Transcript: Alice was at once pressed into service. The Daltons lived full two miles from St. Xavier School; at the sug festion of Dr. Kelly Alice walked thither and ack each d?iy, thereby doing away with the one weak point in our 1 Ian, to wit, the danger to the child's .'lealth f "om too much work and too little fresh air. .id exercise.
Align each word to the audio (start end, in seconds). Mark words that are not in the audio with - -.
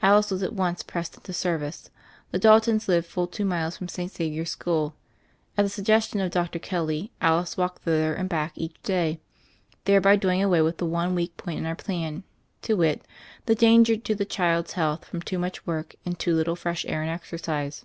Alice 0.00 0.30
was 0.30 0.44
at 0.44 0.52
once 0.52 0.84
pressed 0.84 1.16
into 1.16 1.32
service. 1.32 1.90
The 2.30 2.38
Daltons 2.38 2.86
lived 2.86 3.08
full 3.08 3.26
two 3.26 3.44
miles 3.44 3.76
from 3.76 3.88
St. 3.88 4.12
Xavier 4.12 4.44
School; 4.44 4.94
at 5.58 5.62
the 5.64 5.68
sug 5.68 5.86
festion 5.86 6.20
of 6.24 6.30
Dr. 6.30 6.60
Kelly 6.60 7.10
Alice 7.20 7.56
walked 7.56 7.82
thither 7.82 8.14
and 8.14 8.32
ack 8.32 8.52
each 8.54 8.76
d?iy, 8.84 9.18
thereby 9.84 10.14
doing 10.14 10.40
away 10.40 10.62
with 10.62 10.78
the 10.78 10.86
one 10.86 11.16
weak 11.16 11.36
point 11.36 11.58
in 11.58 11.66
our 11.66 11.76
1 11.84 11.96
Ian, 11.98 12.22
to 12.62 12.74
wit, 12.74 13.02
the 13.46 13.56
danger 13.56 13.96
to 13.96 14.14
the 14.14 14.24
child's 14.24 14.74
.'lealth 14.76 15.02
f 15.02 15.10
"om 15.12 15.20
too 15.20 15.36
much 15.36 15.66
work 15.66 15.96
and 16.04 16.16
too 16.20 16.32
little 16.36 16.54
fresh 16.54 16.86
air. 16.86 17.02
.id 17.02 17.08
exercise. 17.08 17.84